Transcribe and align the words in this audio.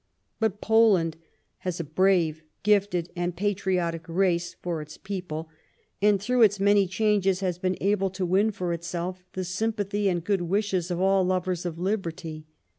But 0.39 0.61
Poland 0.61 1.15
has 1.57 1.79
a 1.79 1.83
brave, 1.83 2.41
gifted, 2.63 3.11
and 3.15 3.35
patriotic 3.37 4.09
race 4.09 4.55
for 4.59 4.81
its 4.81 4.97
people, 4.97 5.47
and 6.01 6.19
through 6.19 6.41
its 6.41 6.59
many 6.59 6.87
changes 6.87 7.41
has 7.41 7.59
been 7.59 7.77
able 7.79 8.09
to 8.09 8.25
win 8.25 8.49
for 8.49 8.73
itself 8.73 9.23
the 9.33 9.43
sympathy 9.45 10.09
and 10.09 10.23
good 10.23 10.41
wishes 10.41 10.89
of 10.89 10.99
all 10.99 11.23
lovers 11.23 11.67
of 11.67 11.77
liberty. 11.77 12.47